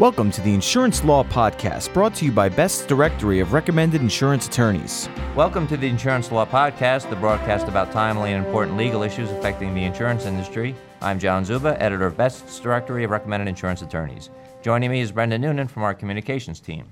[0.00, 4.48] Welcome to the Insurance Law Podcast, brought to you by Best's Directory of Recommended Insurance
[4.48, 5.08] Attorneys.
[5.36, 9.72] Welcome to the Insurance Law Podcast, the broadcast about timely and important legal issues affecting
[9.72, 10.74] the insurance industry.
[11.00, 14.30] I'm John Zuba, editor of Best's Directory of Recommended Insurance Attorneys.
[14.62, 16.86] Joining me is Brendan Noonan from our communications team.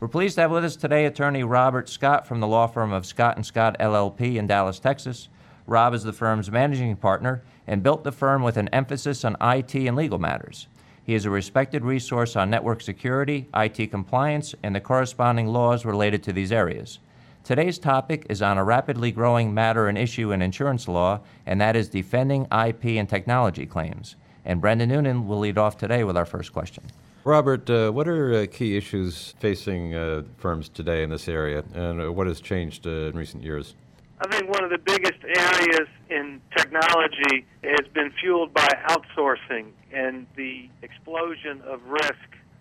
[0.00, 3.06] We're pleased to have with us today attorney Robert Scott from the law firm of
[3.06, 5.28] Scott and Scott LLP in Dallas, Texas.
[5.68, 9.76] Rob is the firm's managing partner and built the firm with an emphasis on IT
[9.76, 10.66] and legal matters.
[11.08, 16.22] He is a respected resource on network security, IT compliance, and the corresponding laws related
[16.24, 16.98] to these areas.
[17.44, 21.76] Today's topic is on a rapidly growing matter and issue in insurance law, and that
[21.76, 24.16] is defending IP and technology claims.
[24.44, 26.84] And Brendan Noonan will lead off today with our first question.
[27.24, 32.02] Robert, uh, what are uh, key issues facing uh, firms today in this area, and
[32.02, 33.76] uh, what has changed uh, in recent years?
[34.20, 40.26] I think one of the biggest areas in technology has been fueled by outsourcing and
[40.36, 42.14] the explosion of risk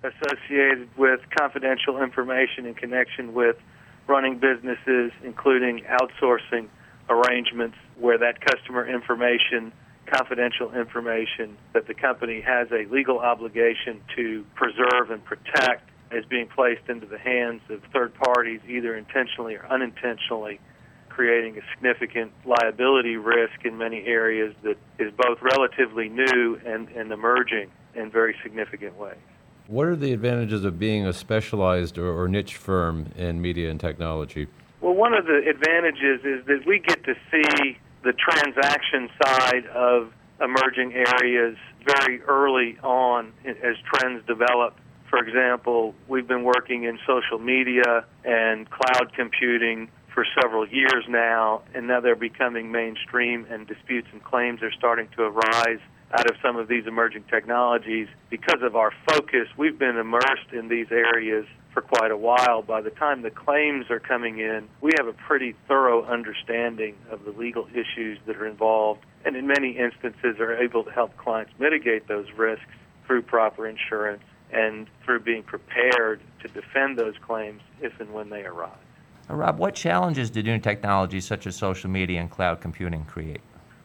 [0.04, 3.58] associated with confidential information in connection with
[4.08, 6.68] running businesses, including outsourcing
[7.10, 9.74] arrangements where that customer information,
[10.06, 16.48] confidential information that the company has a legal obligation to preserve and protect, is being
[16.48, 20.58] placed into the hands of third parties, either intentionally or unintentionally
[21.18, 27.12] creating a significant liability risk in many areas that is both relatively new and, and
[27.12, 29.18] emerging in very significant ways.
[29.66, 33.80] What are the advantages of being a specialized or, or niche firm in media and
[33.80, 34.46] technology?
[34.80, 40.14] Well, one of the advantages is that we get to see the transaction side of
[40.40, 44.78] emerging areas very early on as trends develop.
[45.10, 51.62] For example, we've been working in social media and cloud computing for several years now,
[51.76, 55.80] and now they're becoming mainstream, and disputes and claims are starting to arise
[56.12, 58.08] out of some of these emerging technologies.
[58.32, 62.64] Because of our focus, we've been immersed in these areas for quite a while.
[62.64, 67.24] By the time the claims are coming in, we have a pretty thorough understanding of
[67.24, 71.52] the legal issues that are involved, and in many instances are able to help clients
[71.60, 72.66] mitigate those risks
[73.06, 78.42] through proper insurance and through being prepared to defend those claims if and when they
[78.42, 78.87] arise.
[79.30, 83.42] Rob, what challenges do new technologies such as social media and cloud computing create?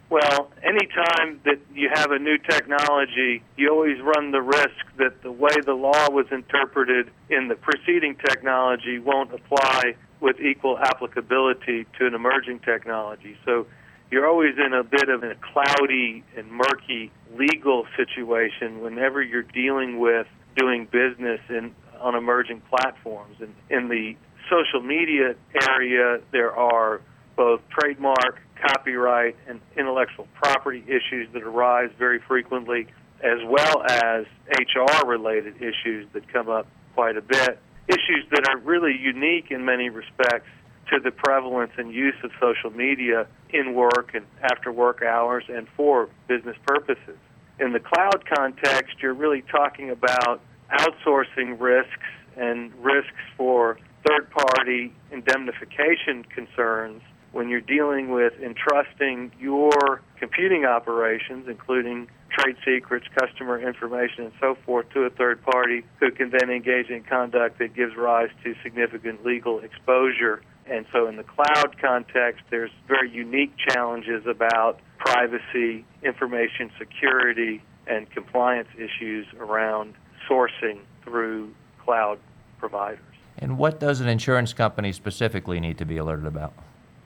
[0.09, 5.33] Well, anytime that you have a new technology, you always run the risk that the
[5.33, 12.07] way the law was interpreted in the preceding technology won't apply with equal applicability to
[12.07, 13.37] an emerging technology.
[13.45, 13.67] So
[14.11, 19.99] you're always in a bit of a cloudy and murky legal situation whenever you're dealing
[19.99, 20.27] with
[20.57, 23.37] doing business in on emerging platforms.
[23.41, 24.15] And in the
[24.51, 25.35] social media
[25.69, 27.01] area, there are
[27.37, 32.87] both trademark, copyright, and intellectual property issues that arise very frequently,
[33.23, 37.59] as well as HR related issues that come up quite a bit.
[37.89, 40.49] Issues that are really unique in many respects
[40.91, 45.67] to the prevalence and use of social media in work and after work hours and
[45.77, 47.17] for business purposes.
[47.59, 50.41] In the cloud context, you're really talking about
[50.73, 51.93] outsourcing risks
[52.37, 57.03] and risks for third party indemnification concerns
[57.33, 64.57] when you're dealing with entrusting your computing operations, including trade secrets, customer information, and so
[64.67, 68.55] forth, to a third party who can then engage in conduct that gives rise to
[68.63, 70.43] significant legal exposure.
[70.67, 78.09] And so, in the cloud context, there's very unique challenges about privacy, information security, and
[78.11, 79.95] compliance issues around
[80.31, 81.53] sourcing through
[81.85, 82.19] cloud
[82.59, 83.12] providers.
[83.39, 86.53] And what does an insurance company specifically need to be alerted about?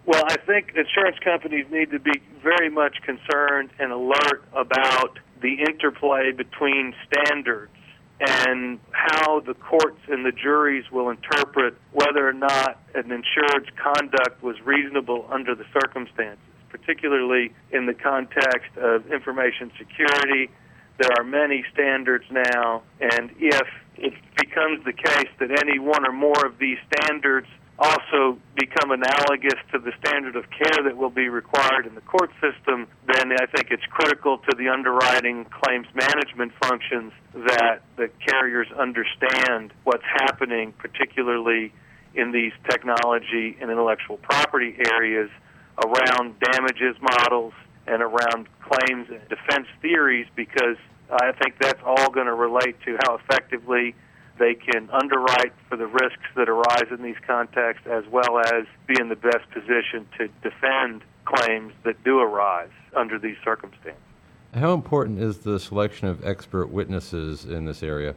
[0.05, 5.55] Well, I think insurance companies need to be very much concerned and alert about the
[5.69, 7.73] interplay between standards
[8.21, 14.43] and how the courts and the juries will interpret whether or not an insured's conduct
[14.43, 16.39] was reasonable under the circumstances,
[16.71, 20.51] particularly in the context of information security.
[20.99, 23.67] There are many standards now, and if
[23.97, 24.15] it
[24.57, 27.47] becomes the case that any one or more of these standards
[27.79, 32.31] also become analogous to the standard of care that will be required in the court
[32.41, 38.69] system, then I think it's critical to the underwriting claims management functions that the carriers
[38.73, 41.73] understand what's happening, particularly
[42.15, 45.29] in these technology and intellectual property areas
[45.85, 47.53] around damages models
[47.87, 50.79] and around claims and defense theories, because
[51.11, 53.95] I think that's all going to relate to how effectively
[54.39, 58.95] they can underwrite for the risks that arise in these contexts as well as be
[59.01, 64.01] in the best position to defend claims that do arise under these circumstances.
[64.55, 68.15] How important is the selection of expert witnesses in this area?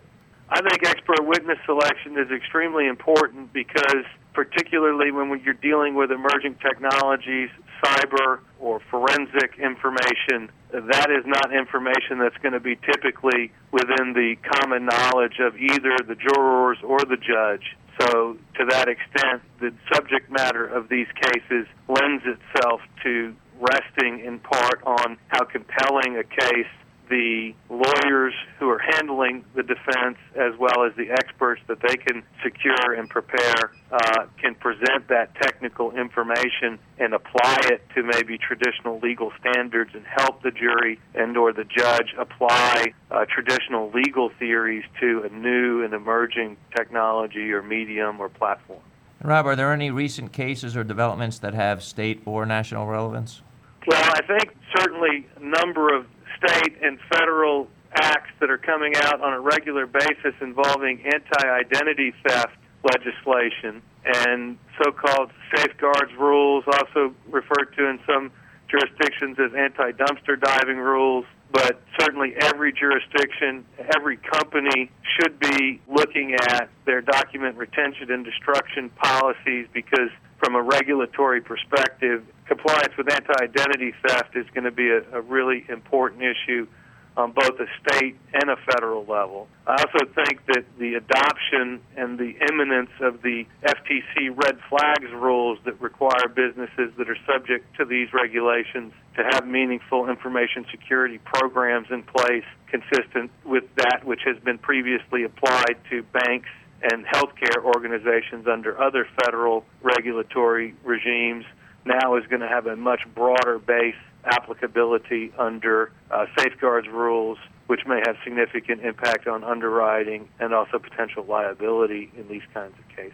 [0.50, 6.56] I think expert witness selection is extremely important because, particularly when you're dealing with emerging
[6.62, 7.50] technologies,
[7.84, 14.36] cyber, or forensic information, that is not information that's going to be typically within the
[14.56, 17.76] common knowledge of either the jurors or the judge.
[18.02, 24.40] So, to that extent, the subject matter of these cases lends itself to resting in
[24.40, 26.72] part on how compelling a case
[27.10, 32.24] the lawyers who are handling the defense as well as the experts that they can
[32.44, 39.00] secure and prepare uh, can present that technical information and apply it to maybe traditional
[39.00, 44.84] legal standards and help the jury and or the judge apply uh, traditional legal theories
[45.00, 48.82] to a new and emerging technology or medium or platform.
[49.24, 53.42] Rob, are there any recent cases or developments that have state or national relevance?
[53.88, 56.06] Well, I think certainly a number of
[56.40, 62.58] state and federal acts that are coming out on a regular basis involving anti-identity theft
[62.84, 68.32] legislation and so-called safeguards rules, also referred to in some
[68.70, 71.26] jurisdictions as anti-dumpster diving rules.
[71.52, 73.66] But certainly every jurisdiction,
[73.96, 80.62] every company should be looking at their document retention and destruction policies because from a
[80.62, 86.68] regulatory perspective, compliance with anti-identity theft is going to be a, a really important issue
[87.16, 89.48] on both a state and a federal level.
[89.68, 95.60] I also think that the adoption and the imminence of the FTC red flags rules
[95.66, 101.88] that require businesses that are subject to these regulations to have meaningful information security programs
[101.92, 106.50] in place consistent with that which has been previously applied to banks
[106.82, 111.44] and healthcare organizations under other federal regulatory regimes
[111.90, 113.96] now is going to have a much broader base
[114.26, 117.38] applicability under uh, safeguards rules,
[117.68, 122.96] which may have significant impact on underwriting and also potential liability in these kinds of
[122.96, 123.14] cases.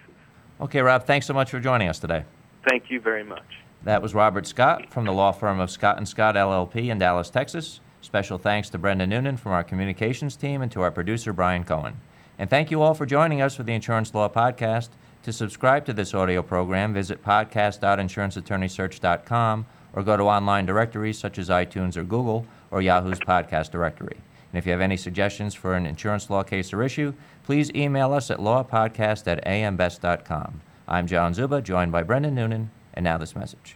[0.60, 2.24] Okay, Rob, thanks so much for joining us today.
[2.68, 3.46] Thank you very much.
[3.84, 7.30] That was Robert Scott from the law firm of Scott and Scott LLP in Dallas,
[7.30, 7.82] Texas.
[8.02, 12.00] Special thanks to Brendan Noonan from our communications team and to our producer Brian Cohen.
[12.38, 14.90] And thank you all for joining us for the Insurance Law Podcast.
[15.26, 21.50] To subscribe to this audio program, visit podcast.insuranceattorneysearch.com or go to online directories such as
[21.50, 24.18] iTunes or Google or Yahoo's podcast directory.
[24.52, 28.14] And if you have any suggestions for an insurance law case or issue, please email
[28.14, 30.62] us at lawpodcast at ambest.com.
[30.88, 33.76] I'm John Zuba, joined by Brendan Noonan, and now this message.